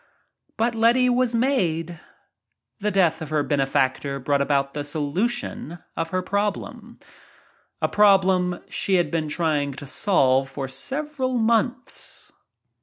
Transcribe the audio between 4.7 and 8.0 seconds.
the solution of her problem— a